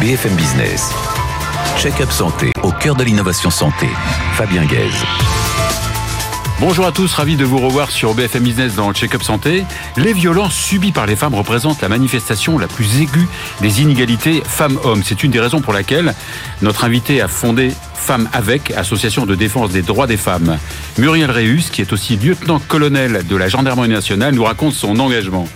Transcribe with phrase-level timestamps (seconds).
[0.00, 0.90] BFM Business.
[1.76, 3.86] Check-up santé au cœur de l'innovation santé.
[4.32, 5.04] Fabien Guèze.
[6.58, 9.62] Bonjour à tous, ravi de vous revoir sur BFM Business dans le Check-up Santé.
[9.98, 13.28] Les violences subies par les femmes représentent la manifestation la plus aiguë
[13.60, 15.02] des inégalités femmes-hommes.
[15.04, 16.14] C'est une des raisons pour laquelle
[16.62, 20.58] notre invité a fondé Femmes avec, association de défense des droits des femmes.
[20.96, 25.46] Muriel Réus, qui est aussi lieutenant-colonel de la Gendarmerie nationale, nous raconte son engagement.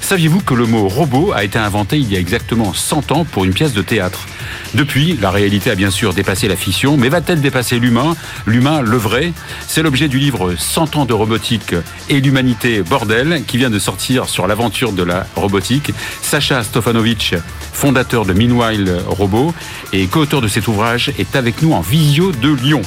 [0.00, 3.44] Saviez-vous que le mot robot a été inventé il y a exactement 100 ans pour
[3.44, 4.26] une pièce de théâtre?
[4.74, 8.16] Depuis, la réalité a bien sûr dépassé la fiction, mais va-t-elle dépasser l'humain?
[8.46, 9.32] L'humain, le vrai?
[9.66, 11.74] C'est l'objet du livre 100 ans de robotique
[12.08, 15.92] et l'humanité bordel qui vient de sortir sur l'aventure de la robotique.
[16.22, 17.34] Sacha Stofanovic,
[17.72, 19.54] fondateur de Meanwhile Robot
[19.92, 22.82] et co-auteur de cet ouvrage, est avec nous en visio de Lyon.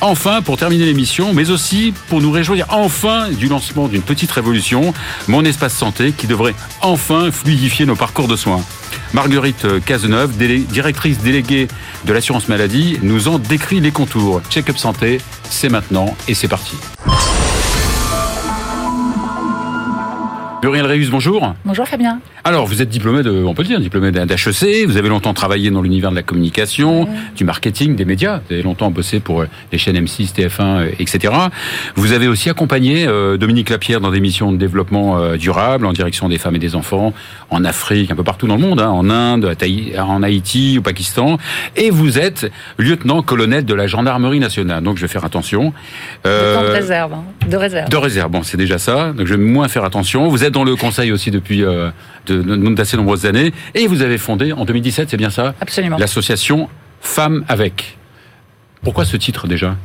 [0.00, 4.92] Enfin, pour terminer l'émission, mais aussi pour nous réjouir enfin du lancement d'une petite révolution,
[5.26, 8.62] Mon Espace Santé, qui devrait enfin fluidifier nos parcours de soins.
[9.14, 11.68] Marguerite Cazeneuve, directrice déléguée
[12.04, 14.42] de l'assurance maladie, nous en décrit les contours.
[14.50, 16.76] Check-up santé, c'est maintenant et c'est parti.
[20.66, 21.54] Muriel Réus, bonjour.
[21.64, 22.18] Bonjour Fabien.
[22.42, 24.84] Alors, vous êtes diplômé de, on peut le dire, diplômé d'HEC.
[24.88, 28.40] Vous avez longtemps travaillé dans l'univers de la communication, du marketing, des médias.
[28.48, 31.32] Vous avez longtemps bossé pour euh, les chaînes M6, TF1, etc.
[31.94, 35.92] Vous avez aussi accompagné euh, Dominique Lapierre dans des missions de développement euh, durable en
[35.92, 37.14] direction des femmes et des enfants
[37.50, 39.56] en Afrique, un peu partout dans le monde, hein, en Inde,
[39.96, 41.38] en Haïti, au Pakistan.
[41.76, 44.82] Et vous êtes lieutenant-colonel de la gendarmerie nationale.
[44.82, 45.72] Donc, je vais faire attention.
[46.26, 47.12] Euh, de réserve.
[47.12, 47.24] Hein.
[47.48, 47.88] De réserve.
[47.88, 48.30] De réserve.
[48.32, 49.12] Bon, c'est déjà ça.
[49.12, 50.28] Donc, je vais moins faire attention.
[50.28, 51.90] Vous êtes dans le conseil aussi depuis euh,
[52.26, 53.52] d'assez nombreuses années.
[53.74, 55.54] Et vous avez fondé en 2017, c'est bien ça?
[55.60, 55.98] Absolument.
[55.98, 56.70] L'association
[57.02, 57.98] Femmes avec.
[58.82, 59.76] Pourquoi ce titre déjà?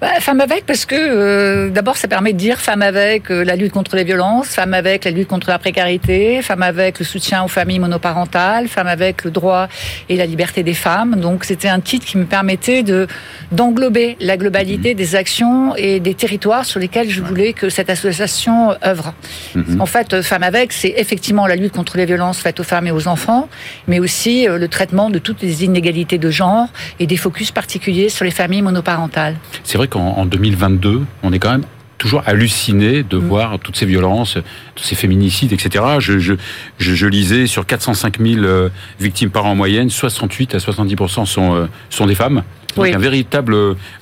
[0.00, 3.56] Bah, femme avec, parce que euh, d'abord, ça permet de dire femme avec euh, la
[3.56, 7.44] lutte contre les violences, femme avec la lutte contre la précarité, femme avec le soutien
[7.44, 9.68] aux familles monoparentales, femme avec le droit
[10.10, 11.16] et la liberté des femmes.
[11.16, 13.06] Donc, c'était un titre qui me permettait de
[13.52, 14.96] d'englober la globalité mhm.
[14.96, 19.14] des actions et des territoires sur lesquels je voulais que cette association œuvre.
[19.54, 19.80] Mhm.
[19.80, 22.90] En fait, femme avec, c'est effectivement la lutte contre les violences faites aux femmes et
[22.92, 23.48] aux enfants,
[23.88, 26.68] mais aussi euh, le traitement de toutes les inégalités de genre
[27.00, 29.36] et des focus particuliers sur les familles monoparentales.
[29.64, 31.64] C'est vrai qu'en 2022, on est quand même
[31.98, 33.26] toujours halluciné de mm.
[33.26, 34.38] voir toutes ces violences,
[34.74, 35.84] tous ces féminicides, etc.
[35.98, 36.34] Je, je,
[36.78, 38.68] je, lisais sur 405 000 euh,
[39.00, 42.42] victimes par an en moyenne, 68 à 70 sont, euh, sont des femmes.
[42.76, 43.54] Donc un véritable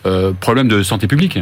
[0.06, 1.38] euh, problème de santé publique.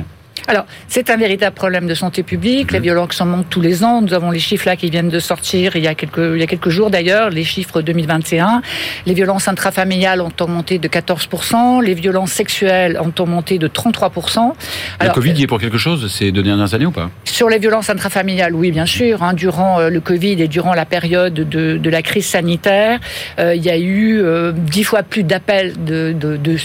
[0.48, 2.72] Alors, c'est un véritable problème de santé publique.
[2.72, 2.84] Les mhm.
[2.84, 4.02] violences en manquent tous les ans.
[4.02, 6.42] Nous avons les chiffres là qui viennent de sortir il y a quelques, il y
[6.42, 8.62] a quelques jours d'ailleurs, les chiffres 2021.
[9.06, 11.82] Les violences intrafamiliales ont augmenté de 14%.
[11.82, 14.38] Les violences sexuelles ont augmenté de 33%.
[14.38, 14.54] Alors,
[15.00, 17.10] le Covid y est pour quelque chose ces deux dernières années ou pas?
[17.24, 19.22] Sur les violences intrafamiliales, oui, bien sûr.
[19.22, 23.00] Hein, durant euh, le Covid et durant la période de, de la crise sanitaire,
[23.38, 26.56] euh, il y a eu euh, dix fois plus d'appels de, de, de,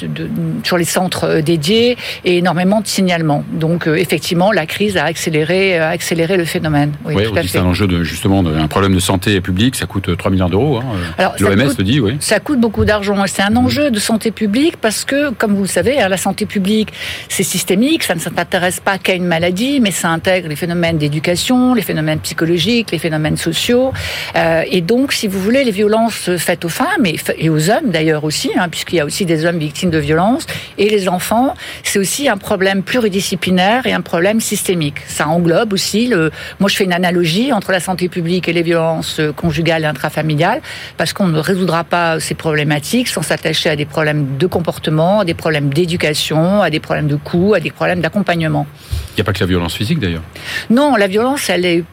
[0.64, 3.44] sur les centres dédiés et énormément de signalements.
[3.52, 6.94] Donc euh, effectivement, la crise a accéléré, euh, accéléré le phénomène.
[7.06, 7.16] Oui,
[7.48, 9.76] c'est un enjeu de justement un problème de santé publique.
[9.76, 10.80] Ça coûte 3 milliards d'euros.
[10.80, 11.32] Hein.
[11.40, 12.18] L'OMS le dit, oui.
[12.20, 13.16] Ça coûte beaucoup d'argent.
[13.28, 16.46] C'est un enjeu de santé publique parce que, comme vous le savez, hein, la santé
[16.46, 16.94] publique,
[17.30, 18.04] c'est systémique.
[18.04, 22.20] Ça ne s'intéresse pas qu'à une maladie, mais ça intègre les phénomènes d'éducation, les phénomènes
[22.20, 23.92] psychologiques, les phénomènes sociaux.
[24.36, 28.24] Euh, et donc, si vous voulez, les violences faites aux femmes et, aux hommes d'ailleurs
[28.24, 30.46] aussi, hein, puisqu'il y a aussi des hommes victimes de violences,
[30.78, 31.54] et les enfants,
[31.84, 35.02] c'est aussi un problème pluridisciplinaire et un problème systémique.
[35.08, 36.32] Ça englobe aussi le.
[36.60, 40.62] Moi, je fais une analogie entre la santé publique et les violences conjugales et intrafamiliales,
[40.98, 45.26] parce qu'on ne résoudra pas ces problématiques sans s'attacher à des problèmes de comportement, à
[45.26, 48.68] des problèmes d'éducation, à des problèmes de coûts, à des problèmes d'accompagnement.
[49.12, 50.24] Il n'y a pas que la violence physique d'ailleurs.
[50.70, 51.84] Non, la violence, elle est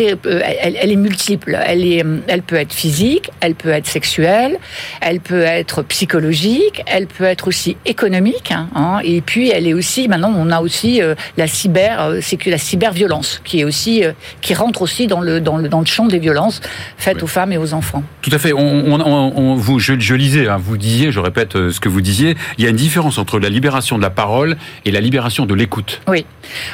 [0.00, 1.58] euh, elle, est multiple.
[1.66, 4.58] Elle, est, elle peut être physique, elle peut être sexuelle,
[5.00, 8.52] elle peut être psychologique, elle peut être aussi économique.
[8.52, 8.98] Hein, hein.
[9.02, 12.50] et puis elle est aussi maintenant on a aussi euh, la cyber, euh, c'est que
[12.50, 14.02] la cyberviolence qui est aussi
[14.40, 16.60] qui rentre aussi dans le dans le dans le champ des violences
[16.96, 18.02] faites aux femmes et aux enfants.
[18.20, 18.52] Tout à fait.
[18.52, 22.36] On, on, vous, je, je lisais, hein, vous disiez, je répète ce que vous disiez.
[22.58, 25.54] Il y a une différence entre la libération de la parole et la libération de
[25.54, 26.00] l'écoute.
[26.06, 26.24] Oui,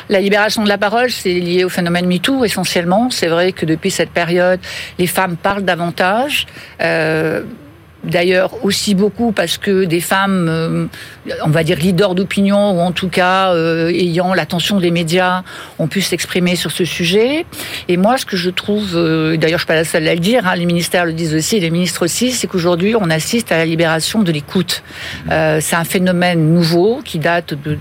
[0.09, 3.91] la libération de la parole, c'est lié au phénomène MeToo essentiellement c'est vrai que depuis
[3.91, 4.61] cette période,
[4.99, 6.47] les femmes parlent davantage.
[6.81, 7.43] Euh,
[8.05, 10.87] D'ailleurs aussi beaucoup parce que des femmes, euh,
[11.45, 15.43] on va dire leaders d'opinion ou en tout cas euh, ayant l'attention des médias,
[15.81, 17.45] ont pu s'exprimer sur ce sujet.
[17.89, 18.93] Et moi, ce que je trouve,
[19.37, 21.59] d'ailleurs je suis pas la seule à le dire, hein, les ministères le disent aussi,
[21.59, 24.85] les ministres aussi, c'est qu'aujourd'hui on assiste à la libération de l'écoute.
[25.27, 27.79] c'est un phénomène nouveau qui date de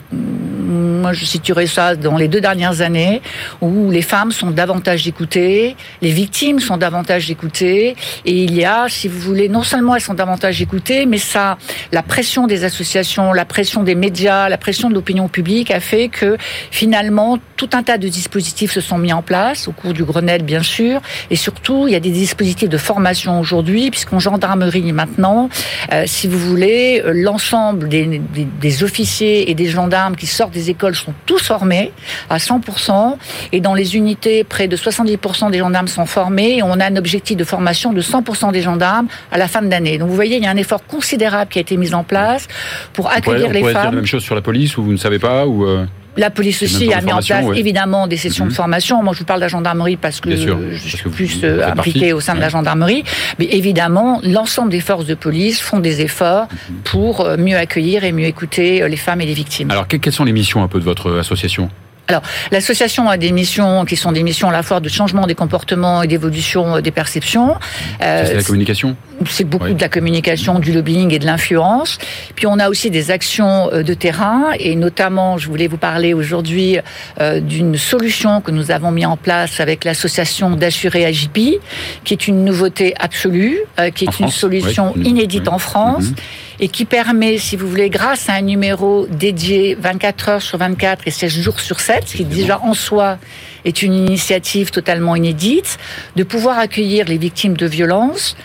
[1.14, 3.22] je situerais ça dans les deux dernières années,
[3.62, 7.96] où les femmes sont davantage écoutées, les victimes sont davantage écoutées,
[8.26, 11.58] et il y a, si vous voulez, non seulement elles sont davantage écoutées, mais ça,
[11.92, 16.10] la pression des associations, la pression des médias, la pression de l'opinion publique a fait
[16.10, 16.38] que
[16.72, 20.44] finalement tout un tas de dispositifs se sont mis en place au cours du Grenelle,
[20.44, 21.02] bien sûr,
[21.32, 25.50] et surtout il y a des dispositifs de formation aujourd'hui, puisqu'en gendarmerie maintenant,
[25.92, 28.22] euh, si vous voulez, euh, l'ensemble des,
[28.62, 31.92] des, officiers et des gendarmes qui sortent des écoles sont tous formés
[32.30, 33.18] à 100%,
[33.52, 36.96] et dans les unités, près de 70% des gendarmes sont formés, et on a un
[36.96, 39.98] objectif de formation de 100% des gendarmes à la fin de l'année.
[39.98, 42.48] Donc vous voyez, il y a un effort considérable qui a été mis en place
[42.94, 43.74] pour accueillir les femmes.
[43.74, 45.86] Dire la même chose sur la police, ou vous ne savez pas, ou euh,
[46.18, 48.56] la police aussi a mis en place évidemment des sessions de mhm.
[48.56, 49.04] formation.
[49.04, 52.20] Moi, je vous parle de la gendarmerie parce que je suis plus euh, impliqué au
[52.20, 53.04] sein de la gendarmerie.
[53.40, 56.76] Mais évidemment, l'ensemble des forces de police font des efforts mhm.
[56.84, 59.72] pour euh, mieux accueillir et mieux écouter euh, les femmes et les victimes.
[59.72, 61.70] Alors, quelles sont les missions un peu de votre association?
[62.08, 62.22] Alors,
[62.52, 66.04] l'association a des missions qui sont des missions à la fois de changement des comportements
[66.04, 67.56] et d'évolution des perceptions.
[68.00, 68.96] c'est la communication
[69.30, 71.98] C'est beaucoup de la communication, du lobbying et de l'influence.
[72.36, 76.14] Puis on a aussi des actions euh, de terrain et notamment, je voulais vous parler
[76.14, 76.78] aujourd'hui
[77.20, 81.60] euh, d'une solution que nous avons mis en place avec l'association d'assurés AJP,
[82.04, 86.06] qui est une nouveauté absolue, euh, qui est une solution inédite en France.
[86.06, 86.16] Mhm
[86.60, 91.08] et qui permet, si vous voulez, grâce à un numéro dédié 24 heures sur 24
[91.08, 93.18] et 16 jours sur 7, qui déjà en soi
[93.66, 95.78] est une initiative totalement inédite,
[96.16, 98.36] de pouvoir accueillir les victimes de violences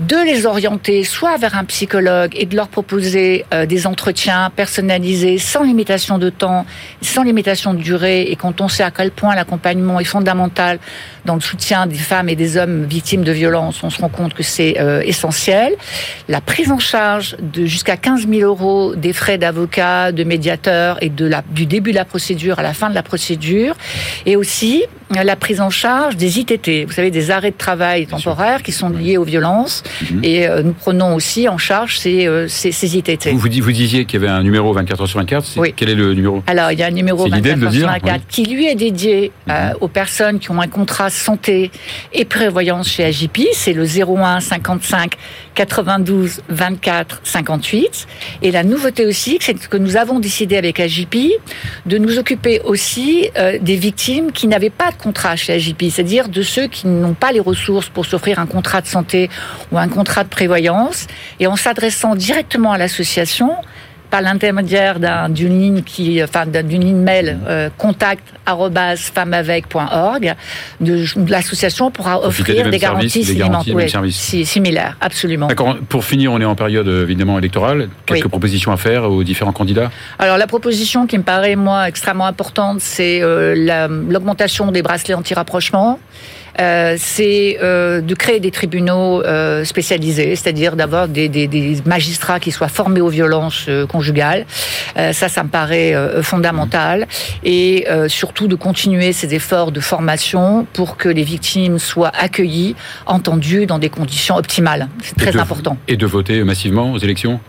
[0.00, 5.36] de les orienter soit vers un psychologue et de leur proposer euh, des entretiens personnalisés
[5.36, 6.64] sans limitation de temps,
[7.02, 8.22] sans limitation de durée.
[8.22, 10.78] Et quand on sait à quel point l'accompagnement est fondamental
[11.26, 14.32] dans le soutien des femmes et des hommes victimes de violences, on se rend compte
[14.32, 15.74] que c'est euh, essentiel.
[16.28, 21.10] La prise en charge de jusqu'à 15 000 euros des frais d'avocat, de médiateur et
[21.10, 23.76] de la, du début de la procédure à la fin de la procédure.
[24.24, 28.62] Et aussi la prise en charge des ITT, vous savez, des arrêts de travail temporaires
[28.62, 29.82] qui sont liés aux violences.
[30.10, 30.24] Mhm.
[30.24, 33.28] Et euh, nous prenons aussi en charge ces, euh, ces, ces ITT.
[33.32, 35.52] Vous, vous disiez qu'il y avait un numéro 24 h sur 24.
[35.56, 35.72] Oui.
[35.76, 36.42] Quel est le numéro?
[36.46, 39.70] Alors, il y a un numéro 24 h sur 24 qui, lui, est dédié euh,
[39.70, 39.74] mhm.
[39.80, 41.70] aux personnes qui ont un contrat santé
[42.12, 43.48] et prévoyance chez AGP.
[43.52, 45.14] C'est le 01 55
[45.54, 48.06] 92 24 58.
[48.42, 51.16] Et la nouveauté aussi, c'est que nous avons décidé avec AGP
[51.86, 56.42] de nous occuper aussi des victimes qui n'avaient pas de contrat chez AGP, c'est-à-dire de
[56.42, 59.28] ceux qui n'ont pas les ressources pour s'offrir un contrat de santé
[59.72, 61.06] ou un contrat de prévoyance,
[61.38, 63.50] et en s'adressant directement à l'association,
[64.10, 64.98] par l'intermédiaire
[65.28, 68.24] d'une ligne qui, enfin, d'une ligne mail euh, contact
[70.80, 73.24] de l'association pourra offrir des, garanties,
[74.44, 75.46] similaires, absolument.
[75.46, 75.76] D'accord.
[75.88, 77.88] Pour finir, on est en période évidemment électorale.
[78.06, 79.90] Quelques propositions à faire aux différents candidats?
[80.18, 86.00] Alors la proposition qui me paraît moi extrêmement importante, c'est euh, l'augmentation des bracelets anti-rapprochement.
[86.58, 92.40] Euh, c'est euh, de créer des tribunaux euh, spécialisés, c'est-à-dire d'avoir des, des, des, magistrats
[92.40, 94.44] qui soient formés aux violences conjugales.
[94.96, 97.06] ça, ça me paraît fondamental.
[97.44, 102.76] Et surtout de continuer ces efforts de formation pour que les victimes soient accueillies,
[103.06, 104.88] entendues dans des conditions optimales.
[105.02, 105.76] C'est très important.
[105.88, 107.40] Et de voter massivement aux élections?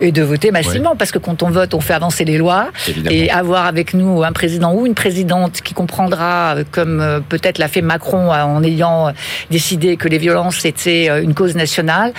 [0.00, 2.70] Et de voter massivement, parce que quand on vote, on fait avancer les lois.
[3.10, 7.68] Et avoir avec nous un président ou une présidente qui comprendra, comme euh, peut-être l'a
[7.68, 9.12] fait Macron euh, en ayant
[9.50, 12.12] décidé que les violences étaient euh, une cause nationale,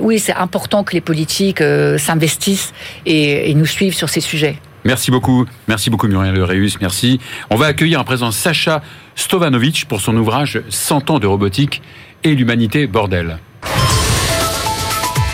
[0.00, 1.62] oui, c'est important que les politiques
[1.98, 2.72] s'investissent
[3.06, 4.56] et, nous suivent sur ces sujets.
[4.84, 5.46] Merci beaucoup.
[5.68, 6.80] Merci beaucoup Muriel Reus.
[6.80, 7.20] Merci.
[7.50, 8.82] On va accueillir en présent Sacha
[9.14, 11.82] Stovanovic pour son ouvrage 100 ans de robotique
[12.22, 13.38] et l'humanité bordel.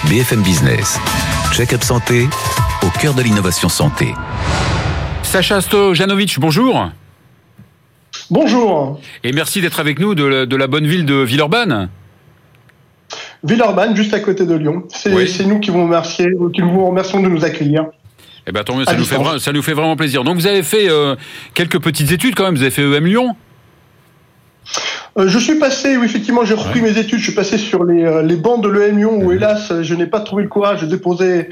[0.09, 0.99] BFM Business.
[1.53, 2.29] Check-up santé
[2.83, 4.15] au cœur de l'innovation santé.
[5.23, 6.91] Sacha Stojanovic, bonjour.
[8.31, 9.01] Bonjour.
[9.25, 11.89] Et merci d'être avec nous de la, bonne ville de Villeurbanne.
[13.43, 14.85] Villeurbanne, juste à côté de Lyon.
[14.91, 17.87] C'est nous qui vous, remercier, qui vous remercions de nous accueillir.
[18.47, 20.25] Eh ben, tant mieux, ça nous, fait, ça nous, fait, vraiment plaisir.
[20.25, 21.17] Donc vous avez fait euh,
[21.55, 23.37] quelques petites études quand même, vous avez fait EM Lyon
[25.19, 27.19] euh, je suis passé, oui, effectivement, j'ai repris mes études.
[27.19, 29.37] Je suis passé sur les, euh, les bancs de l'EM Lyon où, mhm.
[29.37, 31.49] hélas, je n'ai pas trouvé le courage de déposer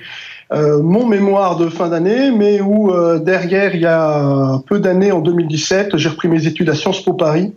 [0.50, 5.20] euh, mon mémoire de fin d'année, mais où derrière, il y a peu d'années, en
[5.20, 7.52] 2017, j'ai repris mes études à Sciences Po Paris,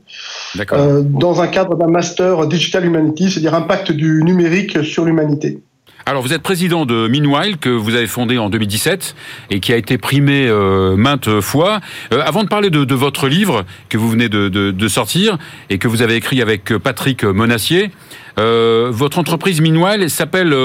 [1.03, 5.62] dans un cadre d'un master Digital Humanity, c'est-à-dire impact du numérique sur l'humanité.
[6.05, 9.15] Alors vous êtes président de Meanwhile que vous avez fondé en 2017
[9.50, 11.79] et qui a été primé euh, maintes fois.
[12.12, 15.38] Euh, avant de parler de, votre livre que vous venez de, sortir
[15.70, 17.91] et que vous avez écrit avec Patrick Monassier,
[18.39, 20.55] euh, votre entreprise Meanwhile s'appelle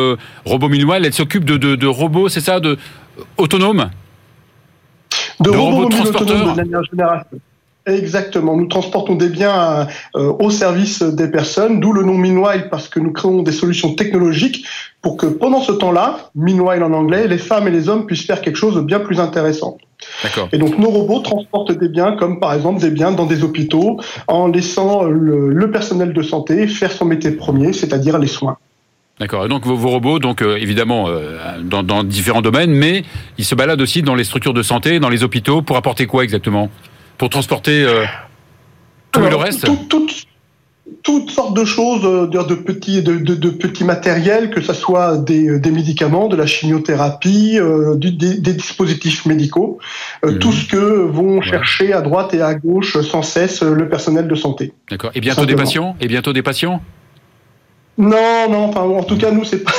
[0.45, 1.05] Robot Meanwhile.
[1.05, 2.79] Elle s'occupe de, robots, c'est ça, de
[3.37, 3.91] autonomes?
[5.41, 7.41] De, robots, autonomes de génération.
[7.87, 8.57] Exactement.
[8.57, 12.99] Nous transportons des biens euh, au service des personnes, d'où le nom Meanwhile, parce que
[12.99, 14.67] nous créons des solutions technologiques
[15.03, 18.41] pour que pendant ce temps-là, Meanwhile en anglais, les femmes et les hommes puissent faire
[18.41, 19.79] quelque chose de bien plus intéressant.
[20.53, 23.99] Et donc nos robots transportent des biens comme par exemple des biens dans des hôpitaux
[24.27, 28.57] en laissant le, personnel de santé faire son métier premier, c'est-à-dire les soins.
[29.21, 29.47] D'accord.
[29.47, 33.05] Et donc vos, robots, donc euh, évidemment euh, dans, dans, différents domaines, mais
[33.39, 36.25] ils se baladent aussi dans les structures de santé, dans les hôpitaux, pour apporter quoi
[36.25, 36.69] exactement?
[37.19, 38.05] Pour transporter euh,
[39.13, 39.67] tout le reste
[41.03, 45.49] toutes sortes de choses, euh, de petits, de, de, petits matériels, que ce soit des,
[45.49, 47.59] euh, des, médicaments, de la chimiothérapie,
[47.97, 49.79] des, des, dispositifs médicaux,
[50.25, 50.39] mhm.
[50.39, 54.35] tout ce que vont chercher à droite et à gauche sans cesse le personnel de
[54.37, 54.75] santé.
[54.89, 55.11] D'accord.
[55.17, 55.97] Et bientôt des patients?
[56.01, 56.81] Et bientôt des patients?
[57.99, 59.73] Non, non, enfin, en tout cas, nous, c'est pas,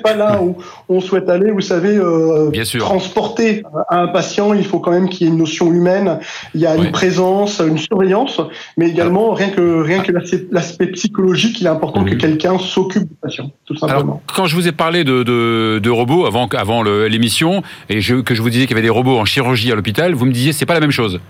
[0.02, 0.56] pas là où
[0.88, 1.50] on souhaite aller.
[1.50, 5.72] Vous savez, euh, transporter un patient, il faut quand même qu'il y ait une notion
[5.72, 6.20] humaine.
[6.54, 8.40] Il y a une présence, une surveillance,
[8.76, 10.12] mais également rien que rien que
[10.52, 12.18] l'aspect psychologique, il est important que mhm.
[12.18, 14.00] quelqu'un s'occupe du patient, tout simplement.
[14.00, 18.16] Alors, quand je vous ai parlé de, de, de robots avant, avant l'émission et je,
[18.16, 20.32] que je vous disais qu'il y avait des robots en chirurgie à l'hôpital, vous me
[20.32, 21.20] disiez c'est pas la même chose.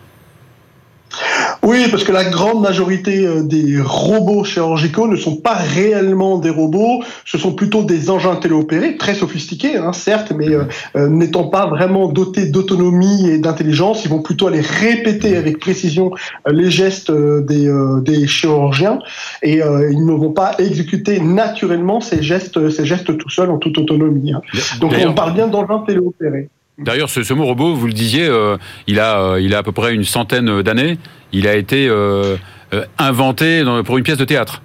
[1.64, 6.50] Oui, parce que la grande majorité euh, des robots chirurgicaux ne sont pas réellement des
[6.50, 11.44] robots, ce sont plutôt des engins téléopérés, très sophistiqués, hein, certes, mais euh, euh, n'étant
[11.44, 16.11] pas vraiment dotés d'autonomie et d'intelligence, ils vont plutôt aller répéter avec précision
[16.47, 18.99] les gestes des, des chirurgiens
[19.42, 23.78] et ils ne vont pas exécuter naturellement ces gestes, ces gestes tout seuls en toute
[23.78, 24.33] autonomie.
[24.33, 24.42] Hein.
[24.80, 26.49] Donc on parle bien d'engins téléopérés.
[26.78, 28.56] D'ailleurs, ce, mot robot, vous le disiez, euh,
[28.88, 30.98] il, a, euh, il a à peu près une centaine d'années.
[31.32, 32.36] Il a été euh,
[32.98, 34.60] inventé pour une pièce de théâtre.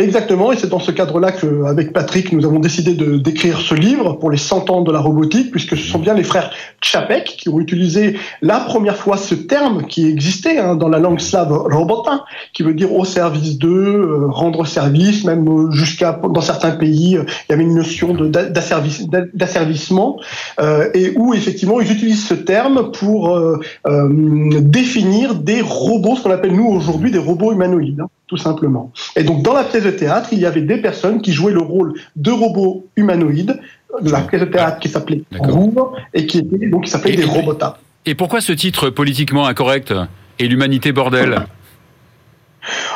[0.00, 4.14] Exactement, et c'est dans ce cadre-là qu'avec Patrick, nous avons décidé de d'écrire ce livre
[4.14, 6.50] pour les 100 ans de la robotique, puisque ce sont bien les frères
[6.82, 11.20] Chapek qui ont utilisé la première fois ce terme qui existait hein, dans la langue
[11.20, 12.22] slave robotin,
[12.54, 17.18] qui veut dire au service d'eux, euh, rendre service, même euh, jusqu'à dans certains pays,
[17.18, 20.18] euh, il y avait une notion d'asservissement,
[20.60, 23.38] euh, et où effectivement ils utilisent ce terme pour
[23.84, 28.00] définir des robots, ce qu'on appelle nous aujourd'hui des robots humanoïdes.
[28.00, 28.92] Hein tout simplement.
[29.16, 31.60] Et donc dans la pièce de théâtre, il y avait des personnes qui jouaient le
[31.60, 33.58] rôle de robots humanoïdes,
[34.00, 37.24] de la pièce de théâtre qui s'appelait Rouvre et qui était donc qui s'appelait des
[37.24, 37.58] robots.
[38.06, 39.92] Et pourquoi ce titre politiquement incorrect
[40.38, 41.40] et l'humanité bordel?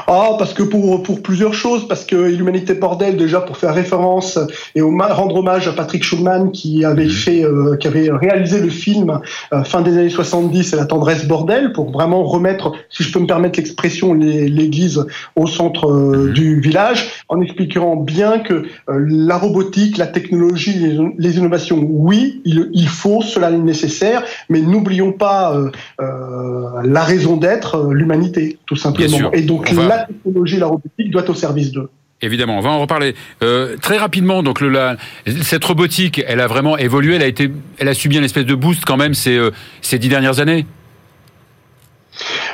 [0.07, 4.39] Ah, parce que pour, pour plusieurs choses, parce que l'humanité bordel déjà pour faire référence
[4.75, 7.11] et rendre hommage à Patrick Schulman qui avait mhm.
[7.11, 9.21] fait, euh, qui avait réalisé le film
[9.53, 13.21] euh, fin des années 70 et la tendresse bordel pour vraiment remettre, si je peux
[13.21, 15.07] me permettre l'expression, l'église
[15.37, 16.33] au centre euh, mhm.
[16.33, 22.88] du village, en expliquant bien que la robotique, la technologie, les, innovations, oui, il, il,
[22.88, 25.57] faut, cela est nécessaire, mais n'oublions pas
[25.99, 29.33] la raison d'être, l'humanité, tout simplement.
[29.33, 31.88] Et donc la technologie, la robotique doit être au service d'eux.
[32.25, 34.43] Évidemment, on va en reparler euh, très rapidement.
[34.43, 34.97] Donc le, la,
[35.43, 38.54] cette robotique, elle a vraiment évolué, elle a été, elle a subi un espèce de
[38.54, 39.50] boost quand même ces, euh,
[39.83, 40.64] ces dix dernières années?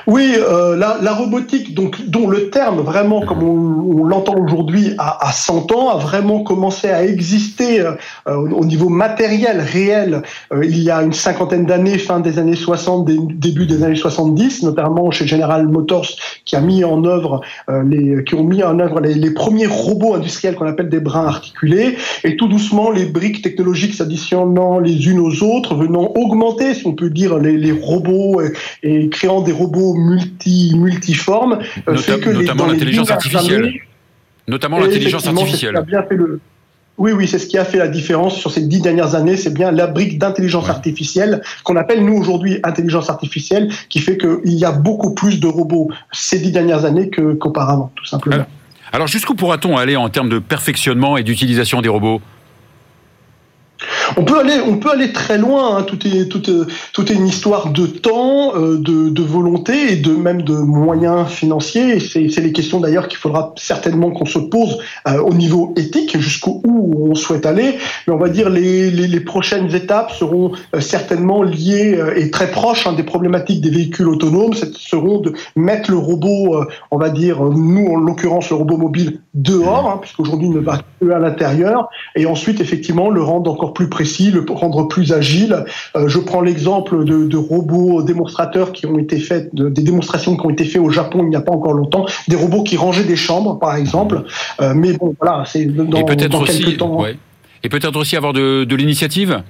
[0.06, 5.32] Oui, euh, la, robotique, donc, dont le terme vraiment, comme on, l'entend aujourd'hui, à, à
[5.32, 7.94] 100 ans, a vraiment commencé à exister euh,
[8.26, 13.08] au niveau matériel, réel, euh, il y a une cinquantaine d'années, fin des années 60,
[13.38, 16.08] début des années 70, notamment chez General Motors,
[16.44, 20.54] qui a mis en œuvre les, qui ont mis en œuvre les, premiers robots industriels
[20.54, 25.42] qu'on appelle des brins articulés, et tout doucement les briques technologiques s'additionnant les unes aux
[25.42, 28.52] autres, venant augmenter, si on peut dire, les, robots et,
[28.82, 33.72] et créant des robots multi, multiforme euh, fait que notamment l'intelligence artificielle.
[34.48, 35.82] notamment l'intelligence artificielle.
[36.98, 39.38] Oui, oui, c'est ce qui a fait la différence sur ces dix dernières années.
[39.38, 44.52] C'est bien la brique d'intelligence artificielle qu'on appelle nous aujourd'hui intelligence artificielle, qui fait qu'il
[44.52, 48.44] y a beaucoup plus de robots ces dix dernières années qu'auparavant, tout simplement.
[48.92, 52.20] Alors jusqu'où pourra-t-on aller en termes de perfectionnement et d'utilisation des robots?
[54.16, 55.76] On peut aller, on peut aller très loin.
[55.76, 55.82] Hein.
[55.82, 61.28] Tout est, est une histoire de temps, euh, de, volonté et de même de moyens
[61.28, 62.00] financiers.
[62.00, 66.62] C'est les questions d'ailleurs qu'il faudra certainement qu'on se pose euh, au niveau éthique, jusqu'où
[66.64, 67.78] on souhaite aller.
[68.06, 72.86] Mais on va dire les, les, prochaines étapes seront euh, certainement liées et très proches
[72.86, 74.54] hein, des problématiques des véhicules autonomes.
[74.54, 79.20] Ce seront de mettre le robot, on va dire nous en l'occurrence le robot mobile
[79.34, 83.72] dehors, hein, puisqu'aujourd'hui il ne va que à l'intérieur, et ensuite effectivement le rendre encore
[83.72, 85.64] plus précis, le rendre plus agile.
[85.94, 90.50] Euh, je prends l'exemple de, robots démonstrateurs qui ont été faits, des démonstrations qui ont
[90.50, 93.16] été faites au Japon il n'y a pas encore longtemps, des robots qui rangeaient des
[93.16, 94.24] chambres, par exemple.
[94.62, 97.04] Euh, mais bon, voilà, c'est dans, dans quelques temps.
[97.62, 99.42] Et peut-être aussi avoir de, de l'initiative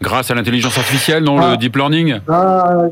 [0.00, 1.50] Grâce à l'intelligence artificielle, Ah.
[1.50, 2.20] le deep learning?
[2.28, 2.84] Ah,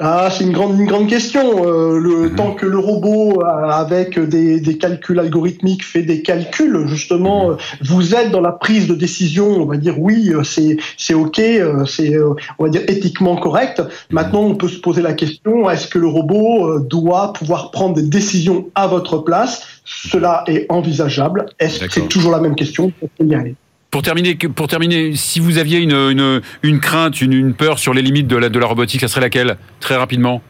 [0.00, 1.64] ah, c'est une grande, une grande question.
[1.64, 2.34] Euh, le Mhm.
[2.34, 7.52] temps que le robot, euh, avec des, des calculs algorithmiques, fait des calculs, justement, Mhm.
[7.52, 9.46] euh, vous aide dans la prise de décision.
[9.46, 11.40] On va dire oui, euh, c'est c'est ok,
[11.86, 12.12] c'est
[12.58, 13.82] on va dire éthiquement correct.
[14.10, 18.02] Maintenant, on peut se poser la question est-ce que le robot doit pouvoir prendre des
[18.02, 19.62] décisions à votre place?
[19.84, 21.46] Cela est envisageable.
[21.60, 22.92] Est-ce c'est toujours la même question?
[22.98, 23.56] Faut y aller.
[23.94, 28.48] Pour terminer, si vous aviez une, crainte, une, une peur sur les limites de la,
[28.48, 29.56] de la robotique, ça serait laquelle?
[29.78, 30.42] Très rapidement.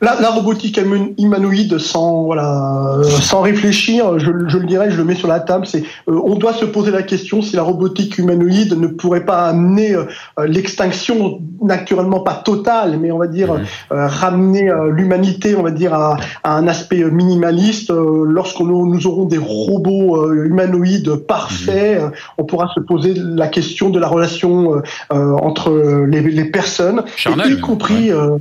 [0.00, 4.96] La, la robotique human- humanoïde, sans voilà, euh, sans réfléchir, je, je le dirais, je
[4.96, 5.66] le mets sur la table.
[5.66, 9.46] C'est, euh, on doit se poser la question si la robotique humanoïde ne pourrait pas
[9.48, 10.04] amener euh,
[10.46, 13.60] l'extinction, naturellement pas totale, mais on va dire Mhm.
[13.92, 17.90] euh, ramener euh, l'humanité, on va dire à, à un aspect minimaliste.
[17.90, 23.48] Euh, lorsque nous, aurons des robots euh, humanoïdes parfaits, euh, on pourra se poser la
[23.48, 25.70] question de la relation entre
[26.06, 28.36] les, les personnes, et y compris euh,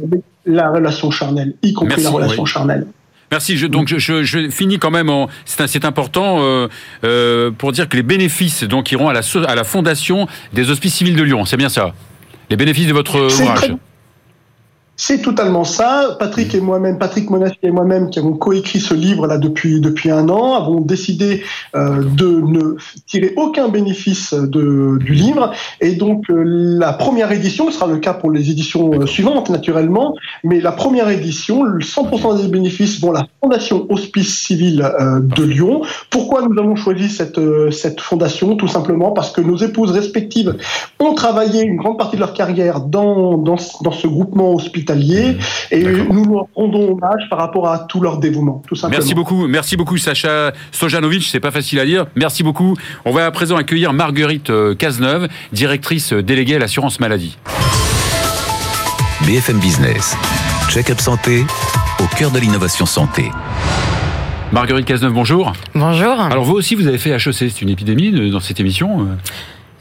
[0.48, 2.50] la relation charnelle, y compris Merci, la relation oui.
[2.50, 2.88] charnelle.
[3.30, 3.58] Merci.
[3.58, 5.28] Je, donc je, je, je finis quand même en.
[5.46, 6.68] C'est important euh,
[7.04, 10.96] euh, pour dire que les bénéfices donc iront à la, à la fondation des Hospices
[10.96, 11.44] civils de Lyon.
[11.46, 11.94] C'est bien ça.
[12.50, 13.60] Les bénéfices de votre ouvrage.
[13.60, 13.76] très-
[15.00, 16.18] C'est totalement ça.
[16.20, 20.10] Patrick et moi-même, Patrick Monassi et moi-même, qui avons coécrit ce livre là depuis depuis
[20.10, 21.44] un an, avons décidé
[21.76, 25.54] euh, de ne tirer aucun bénéfice de, du livre.
[25.82, 29.52] Et donc euh, la première édition, ce sera le cas pour les éditions euh, suivantes
[29.52, 34.82] naturellement, mais la première édition, le 100% des bénéfices vont à la Fondation Hospice Civil
[34.82, 35.82] euh, de Lyon.
[36.10, 38.56] Pourquoi nous avons choisi cette euh, cette fondation?
[38.56, 40.58] Tout simplement parce que nos épouses respectives
[41.00, 45.84] ont travaillé une grande partie de leur carrière dans dans, dans ce groupement hospitalier et
[45.84, 46.14] D'accord.
[46.14, 49.00] nous leur rendons hommage par rapport à tout leur dévouement, tout simplement.
[49.00, 52.06] Merci beaucoup, merci beaucoup Sacha Stojanovic, c'est pas facile à dire.
[52.16, 52.76] Merci beaucoup.
[53.06, 57.38] On va à présent accueillir Marguerite euh, Cazeneuve, directrice euh, déléguée à l'assurance maladie.
[59.26, 60.16] BFM Business.
[60.70, 61.44] Check-up santé
[62.00, 63.32] au cœur de l'innovation santé.
[64.52, 65.54] Marguerite Cazeneuve, bonjour.
[65.76, 66.22] Bonjour.
[66.22, 69.08] Alors vous aussi, vous avez fait HEC, c'est une épidémie de- dans cette émission.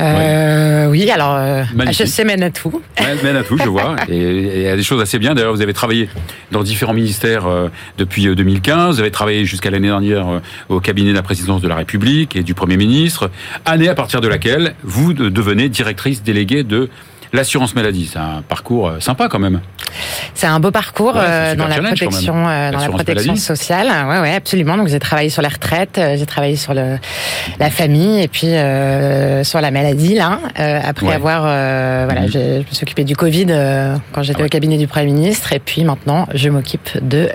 [0.00, 0.84] Euh.
[0.86, 1.62] Euh, Oui, alors euh.
[1.78, 2.82] HEC mène à tout.
[3.22, 3.96] Mène à tout, je vois.
[4.08, 4.16] Et
[4.58, 5.34] il y a des choses assez bien.
[5.34, 6.08] D'ailleurs, vous avez travaillé
[6.52, 7.68] dans différents ministères euh,
[7.98, 8.96] depuis euh, 2015.
[8.96, 12.36] Vous avez travaillé jusqu'à l'année dernière euh, au cabinet de la présidence de la République
[12.36, 13.30] et du Premier ministre.
[13.64, 16.88] Année à partir de laquelle vous de- devenez directrice déléguée de
[17.32, 18.08] l'assurance maladie.
[18.12, 19.60] C'est un parcours euh, sympa quand même.
[20.34, 23.40] C'est un beau parcours Ouais, euh, dans la protection, euh, dans la protection maladie.
[23.40, 23.86] sociale.
[24.08, 24.76] Ouais, ouais, absolument.
[24.76, 26.98] Donc j'ai travaillé sur la retraite, j'ai travaillé sur le
[27.58, 30.38] la famille et puis euh, sur la maladie là.
[30.56, 31.14] après Ouais.
[31.14, 32.28] avoir, voilà, Mhm.
[32.32, 33.46] je, me suis occupée du Covid
[34.12, 34.46] quand j'étais Ah ouais.
[34.46, 37.28] au cabinet du Premier ministre et puis maintenant je m'occupe de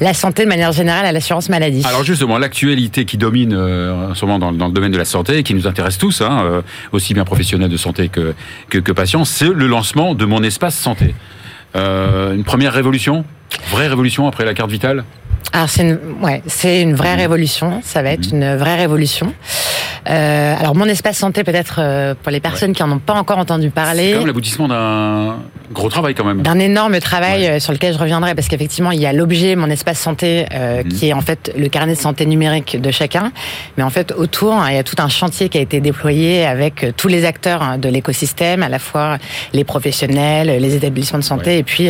[0.00, 1.82] la santé de manière générale à l'assurance maladie.
[1.86, 5.38] Alors justement, l'actualité qui domine en ce moment dans, dans le domaine de la santé
[5.38, 6.62] et qui nous intéresse tous, hein,
[6.92, 8.34] aussi bien professionnels de santé que,
[8.68, 11.14] que, que patients, c'est le lancement de mon espace santé.
[11.74, 13.24] Euh, une première révolution,
[13.70, 15.04] vraie révolution après la carte vitale?
[15.56, 17.80] Alors c'est une, ouais, c'est une vraie révolution.
[17.82, 19.32] Ça va être une vraie révolution.
[20.08, 23.38] Euh, alors mon espace santé peut-être euh, pour les personnes qui en ont pas encore
[23.38, 24.10] entendu C'est parler.
[24.12, 25.36] quand même l'aboutissement d'un
[25.72, 26.42] gros travail quand même.
[26.42, 29.68] D'un énorme travail euh, sur lequel je reviendrai parce qu'effectivement il y a l'objet mon
[29.68, 30.88] espace santé euh, Mhm.
[30.92, 33.32] qui est en fait le carnet de santé numérique de chacun,
[33.76, 36.46] mais en fait autour hein, il y a tout un chantier qui a été déployé
[36.46, 39.18] avec tous les acteurs hein, de l'écosystème, à la fois
[39.54, 41.58] les professionnels, les établissements de santé Ouais.
[41.58, 41.88] et puis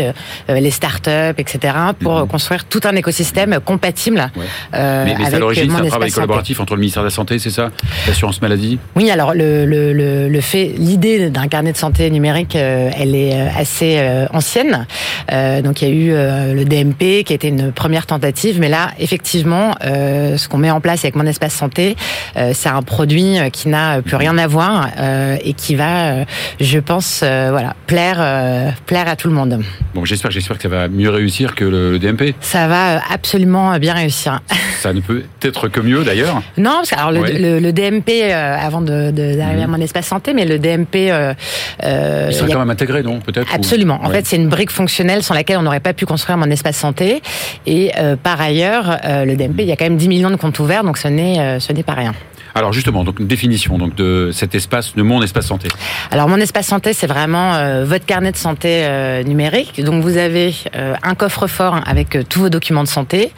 [0.49, 1.75] les startups, etc.
[2.01, 4.45] pour construire tout un écosystème compatible Ouais.
[4.75, 6.15] euh, mais mais c'est à l'origine, c'est un travail santé.
[6.23, 7.71] collaboratif entre le ministère de la Santé, c'est ça
[8.07, 12.57] L'assurance maladie Oui, alors le, le, le, le fait, l'idée d'un carnet de santé numérique,
[12.57, 14.87] euh, elle est euh, assez euh, ancienne.
[15.33, 18.61] Euh, donc il y a eu euh, le DMP qui a été une première tentative,
[18.61, 21.97] mais là effectivement, euh, ce qu'on met en place avec mon espace santé,
[22.37, 26.07] euh, c'est un produit euh, qui n'a plus rien à voir euh, et qui va,
[26.07, 26.25] euh,
[26.61, 29.63] je pense, euh, voilà, plaire, euh, plaire à tout le monde.
[29.95, 32.35] Bon, j'espère, j'espère que ça va mieux réussir que le, DMP.
[32.41, 32.99] Ça va euh,
[33.37, 34.41] absolument bien réussir.
[34.81, 36.43] Ça ne peut être que mieux d'ailleurs.
[36.57, 37.33] Non, parce que alors le, Ouais.
[37.39, 41.11] le, le DMP euh, avant de, de- d'arriver à mon espace santé, mais le DMP,
[41.11, 41.35] euh,
[41.83, 43.99] euh, Il il serait y a- quand même intégré, non Peut-être ou- Absolument.
[44.03, 44.17] En Ouais.
[44.17, 47.21] fait, c'est une brique fonctionnelle sans laquelle on n'aurait pas pu construire mon espace santé.
[47.67, 50.37] Et euh, par ailleurs, euh, le DMP, il y a quand même 10 millions de
[50.37, 52.15] comptes ouverts, donc ce n'est euh, ce n'est pas rien.
[52.57, 55.69] Alors justement, donc une définition donc de cet espace, de mon espace santé.
[56.11, 59.85] Alors mon espace santé, c'est vraiment euh, votre carnet de santé euh, numérique.
[59.85, 63.31] Donc vous avez euh, un coffre-fort avec tous vos documents de santé,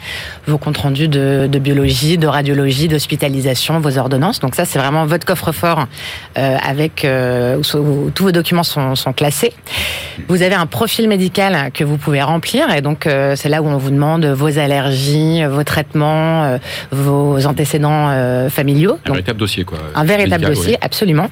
[0.47, 4.39] vos comptes rendus de, biologie, de radiologie, d'hospitalisation, vos ordonnances.
[4.39, 5.87] Donc ça, c'est vraiment votre coffre-fort
[6.35, 9.51] avec où, tous vos documents sont, sont classés.
[10.29, 13.05] Vous avez un profil médical que vous pouvez remplir et donc
[13.35, 16.57] c'est là où on vous demande vos allergies, vos traitements,
[16.91, 18.97] vos antécédents familiaux.
[19.09, 19.79] Un véritable dossier, quoi.
[19.95, 21.29] Un véritable dossier, absolument.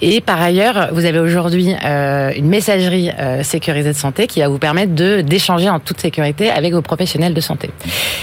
[0.00, 4.48] Et par ailleurs, vous avez aujourd'hui euh, une messagerie euh, sécurisée de santé qui va
[4.48, 7.70] vous permettre de d'échanger en toute sécurité avec vos professionnels de santé.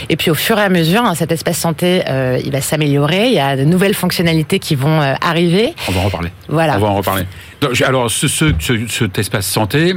[0.10, 3.28] Et puis au fur et à mesure, hein, cet espace santé, euh, il va s'améliorer.
[3.28, 5.74] Il y a de nouvelles fonctionnalités qui vont arriver.
[5.88, 6.30] On va en reparler.
[6.48, 6.78] Voilà.
[6.78, 7.24] On va en reparler.
[7.62, 8.54] Donc, alors, ce, ce,
[8.88, 9.94] cet espace santé,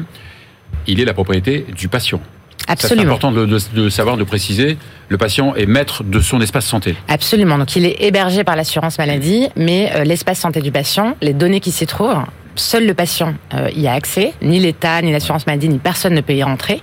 [0.86, 2.20] il est la propriété du patient.
[2.68, 3.03] Absolument.
[3.03, 6.66] C'est important de, de, de, savoir, de préciser, le patient est maître de son espace
[6.66, 6.96] santé.
[7.09, 7.59] Absolument.
[7.59, 11.61] Donc il est hébergé par l'assurance maladie, mais euh, l'espace santé du patient, les données
[11.61, 12.24] qui s'y trouvent,
[12.57, 16.20] seul le patient euh, y a accès, ni l'État, ni l'assurance maladie, ni personne ne
[16.20, 16.81] peut y rentrer.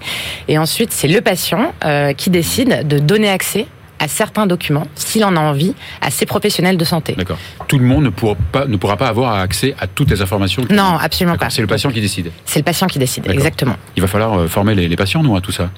[0.47, 3.67] Et ensuite, c'est le patient euh, qui décide de donner accès
[4.01, 7.13] à certains documents, s'il en a envie, à ses professionnels de santé.
[7.13, 7.37] D'accord.
[7.67, 10.63] Tout le monde ne pourra pas, ne pourra pas avoir accès à toutes les informations.
[10.71, 11.51] Non, absolument pas.
[11.51, 12.31] C'est le patient qui décide.
[12.45, 13.75] C'est le patient qui décide, exactement.
[13.95, 15.69] Il va falloir euh, former les, les patients, nous, à tout ça.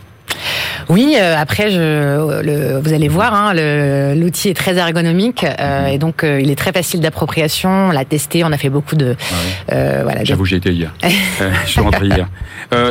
[0.89, 3.53] Oui, euh, après, je, le, vous allez voir, hein,
[4.15, 7.69] l'outil est très ergonomique euh, et donc euh, il est très facile d'appropriation.
[7.69, 9.15] On l'a testé, on a fait beaucoup de.
[9.19, 10.93] Ah euh, voilà, J'avoue, j'y étais hier.
[11.65, 12.27] je suis rentré hier.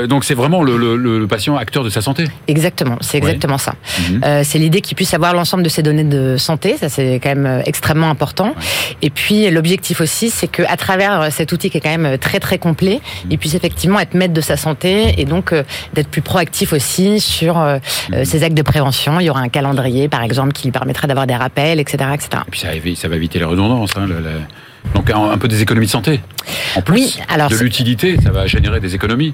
[0.09, 2.25] donc c'est vraiment le, le, le, patient acteur de sa santé.
[2.47, 3.75] Exactement, c'est exactement ça.
[4.11, 4.45] Mhm.
[4.45, 6.77] c'est l'idée qu'il puisse avoir l'ensemble de ses données de santé.
[6.79, 8.55] Ça, c'est quand même extrêmement important.
[9.01, 12.41] Et puis l'objectif aussi, c'est que à travers cet outil qui est quand même très
[12.41, 13.31] très complet, mhm.
[13.33, 15.55] il puisse effectivement être maître de sa santé et donc
[15.95, 17.79] d'être plus proactif aussi sur euh,
[18.25, 19.21] ces actes de prévention.
[19.21, 22.43] Il y aura un calendrier, par exemple, qui lui permettra d'avoir des rappels, etc., etc.
[22.47, 22.69] Et puis ça,
[23.03, 23.97] ça va éviter les redondances.
[23.97, 24.07] Hein,
[24.95, 26.21] donc un, peu des économies de santé.
[26.77, 29.33] En plus oui, alors de l'utilité, ça va générer des économies.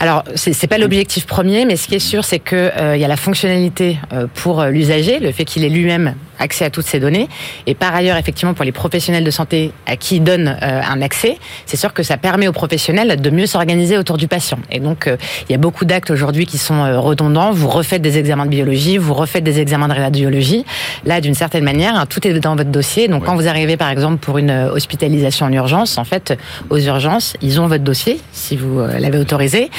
[0.00, 3.04] Alors c'est pas l'objectif premier, mais ce qui est sûr, c'est que euh, il y
[3.04, 6.86] a la fonctionnalité euh, pour euh, l'usager, le fait qu'il ait lui-même accès à toutes
[6.86, 7.28] ces données,
[7.66, 11.38] et par ailleurs effectivement pour les professionnels de santé à qui il donne un accès,
[11.66, 14.58] c'est sûr que ça permet aux professionnels de mieux s'organiser autour du patient.
[14.70, 15.08] Et donc
[15.48, 17.52] il y a beaucoup d'actes aujourd'hui qui sont redondants.
[17.52, 20.64] Vous refaites des examens de biologie, vous refaites des examens de radiologie.
[21.04, 23.08] Là, d'une certaine manière, hein, tout est dans votre dossier.
[23.08, 26.36] Donc quand vous arrivez par exemple pour une hospitalisation en urgence, en fait,
[26.70, 29.70] aux urgences, ils ont votre dossier, si vous euh, l'avez autorisé,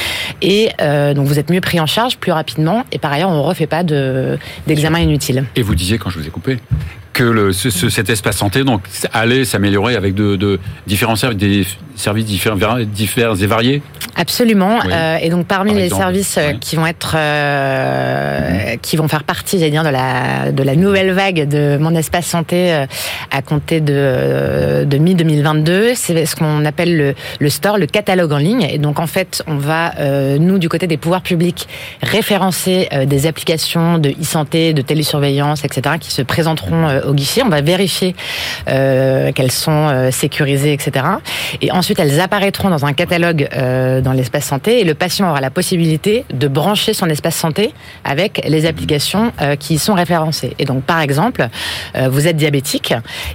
[0.41, 3.35] et euh, donc vous êtes mieux pris en charge plus rapidement, et par ailleurs, on
[3.35, 5.45] ne refait pas d'examen inutile.
[5.55, 7.08] Et vous disiez, quand je vous ai coupé, happy.
[7.13, 8.81] Que le, ce, cet espace santé donc
[9.13, 13.81] allait s'améliorer avec de, de, différents services, des services différents, divers et variés.
[14.15, 14.79] Absolument.
[14.85, 19.59] Euh, et donc parmi les services euh, qui vont être, euh, qui vont faire partie,
[19.59, 22.85] j'allais dire, de la de la nouvelle vague de mon espace santé euh,
[23.31, 28.31] à compter de, de mi 2022, c'est ce qu'on appelle le, le store, le catalogue
[28.33, 28.67] en ligne.
[28.69, 29.93] Et donc en fait, on va
[30.39, 31.67] nous du côté des pouvoirs publics
[32.01, 37.41] référencer des applications de e-santé, de télésurveillance, etc., qui se présenteront au guichet.
[37.43, 38.15] On va vérifier
[38.67, 41.05] euh, qu'elles sont euh, sécurisées, etc.
[41.61, 45.41] Et ensuite, elles apparaîtront dans un catalogue euh, dans l'espace santé et le patient aura
[45.41, 50.53] la possibilité de brancher son espace santé avec les applications qui y sont référencées.
[50.59, 51.47] Et donc, par exemple,
[52.09, 52.93] vous êtes diabétique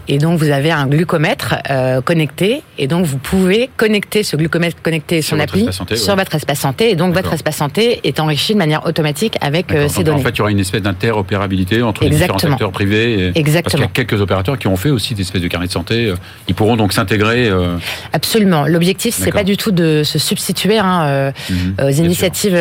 [0.08, 1.56] et donc vous avez un glucomètre
[2.04, 6.60] connecté et donc vous pouvez connecter ce glucomètre connecté son appli santé, sur votre espace
[6.60, 10.20] santé et donc votre espace santé est enrichi de manière automatique avec ces données.
[10.20, 13.32] En fait, il y aura une espèce d'interopérabilité entre les différents acteurs privés.
[13.34, 13.38] Et...
[13.54, 13.86] Exactement.
[13.86, 15.72] Parce qu'il y a quelques opérateurs qui ont fait aussi des espèces de carnets de
[15.72, 16.06] santé.
[16.06, 16.16] Euh,
[16.48, 17.48] ils pourront donc s'intégrer.
[17.48, 17.76] Euh,
[18.12, 18.66] Absolument.
[18.66, 21.74] L'objectif, c'est pas du tout de se substituer hein, euh, mhm.
[21.82, 22.58] aux initiatives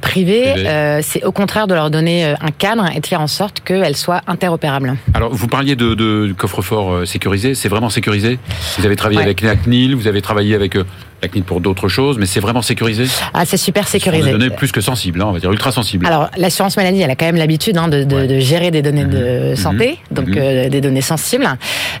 [0.00, 1.00] privées.
[1.02, 4.22] c'est au contraire de leur donner un cadre et de faire en sorte qu'elles soient
[4.26, 4.96] interopérables.
[5.14, 7.54] Alors, vous parliez de, de coffre-fort sécurisé.
[7.54, 8.38] C'est vraiment sécurisé?
[8.78, 10.76] Vous avez travaillé avec la CNIL, vous avez travaillé avec
[11.22, 13.04] la CNIL pour d'autres choses, mais c'est vraiment sécurisé
[13.34, 14.24] Ah, c'est super sécurisé.
[14.24, 16.06] Des données plus que sensibles, hein, on va dire ultra sensibles.
[16.06, 19.04] Alors, l'assurance maladie, elle a quand même l'habitude hein, de, de, de, gérer des données
[19.04, 19.56] de mhm.
[19.56, 20.16] santé, mhm.
[20.16, 20.38] donc mhm.
[20.40, 21.46] Euh, des données sensibles.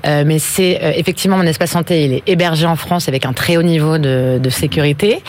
[0.06, 3.32] Euh, mais c'est euh, effectivement mon espace santé, il est hébergé en France avec un
[3.32, 5.22] très haut niveau de, de sécurité.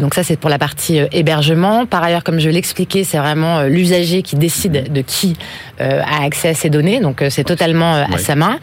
[0.00, 1.84] Donc ça, c'est pour la partie hébergement.
[1.84, 5.36] Par ailleurs, comme je l'expliquais, c'est vraiment l'usager qui décide de qui
[5.78, 7.00] a accès à ces données.
[7.00, 8.58] Donc c'est totalement à sa main.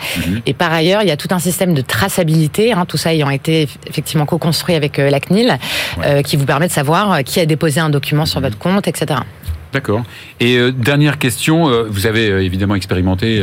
[0.47, 3.29] Et par ailleurs, il y a tout un système de traçabilité, hein, tout ça ayant
[3.29, 4.25] été effectivement
[4.69, 5.57] avec euh, la CNIL,
[6.03, 8.87] euh, qui vous permet de savoir euh, qui a déposé un document sur votre compte,
[8.87, 9.21] etc.
[9.73, 10.03] D'accord.
[10.41, 13.41] Et dernière question, vous avez évidemment expérimenté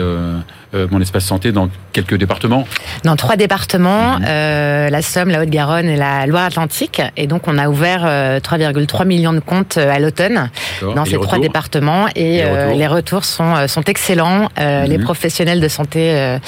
[0.72, 2.66] mon espace santé dans quelques départements
[3.04, 4.24] Dans trois départements, mhm.
[4.26, 7.02] euh, la Somme, la Haute-Garonne et la Loire-Atlantique.
[7.16, 10.50] Et donc on a ouvert 3,3 euh, millions de comptes à l'automne
[10.82, 12.06] dans ces trois départements.
[12.14, 12.42] Et
[12.74, 14.48] les retours, sont, sont excellents.
[14.58, 15.04] Les mhm.
[15.04, 16.38] professionnels de santé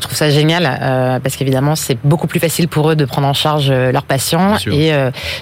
[0.00, 3.70] trouvent ça génial parce qu'évidemment c'est beaucoup plus facile pour eux de prendre en charge
[3.70, 4.56] leurs patients.
[4.70, 4.92] Et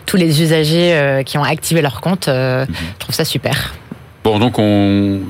[0.07, 2.67] tous les usagers qui ont activé leur compte mhm.
[2.99, 3.75] trouvent ça super.
[4.25, 5.21] Bon, donc on,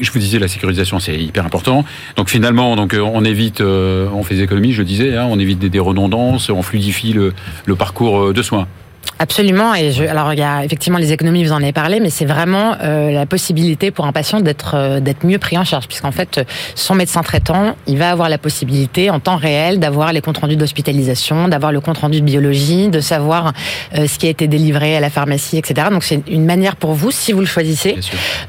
[0.00, 1.84] je vous disais, la sécurisation, c'est hyper important.
[2.16, 5.38] Donc finalement, donc euh, on évite, euh, on fait des économies, je disais, hein, on
[5.38, 7.32] évite des, redondances, on fluidifie le,
[7.76, 8.66] parcours euh, de soins.
[9.18, 9.74] Absolument.
[9.74, 12.26] Et je, alors il y a effectivement les économies, vous en avez parlé, mais c'est
[12.26, 16.12] vraiment euh, la possibilité pour un patient d'être euh, d'être mieux pris en charge, puisqu'en
[16.12, 16.40] fait
[16.74, 20.56] son médecin traitant, il va avoir la possibilité en temps réel d'avoir les comptes rendus
[20.56, 23.52] d'hospitalisation, d'avoir le compte rendu de biologie, de savoir
[23.94, 25.88] euh, ce qui a été délivré à la pharmacie, etc.
[25.90, 27.96] Donc c'est une manière pour vous, si vous le choisissez,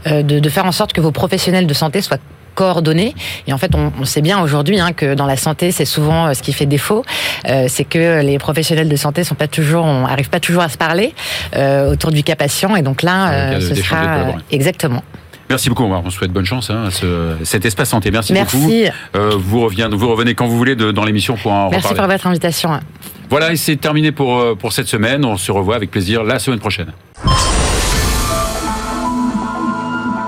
[0.06, 2.18] de, de faire en sorte que vos professionnels de santé soient
[2.58, 3.14] coordonnés.
[3.46, 6.34] Et en fait, on, on sait bien aujourd'hui hein, que dans la santé, c'est souvent
[6.34, 7.06] ce qui fait défaut,
[7.48, 10.70] euh, c'est que les professionnels de santé sont pas toujours, on arrive pas toujours à
[10.70, 11.14] se parler
[11.56, 12.76] euh, autour du cas patient.
[12.76, 15.04] Et donc là, euh, ce sera exactement.
[15.50, 15.84] Merci beaucoup.
[15.84, 18.12] On souhaite bonne chance hein, à ce, cet espace santé.
[18.12, 18.58] Merci, Merci.
[18.58, 18.74] beaucoup.
[19.16, 22.08] Euh, vous, revenez, vous revenez quand vous voulez de, dans l'émission pour en Merci reparler.
[22.08, 22.72] pour votre invitation.
[23.30, 25.24] Voilà, et c'est terminé pour, pour cette semaine.
[25.24, 26.92] On se revoit avec plaisir la semaine prochaine.